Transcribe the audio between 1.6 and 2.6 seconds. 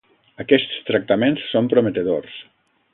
prometedors.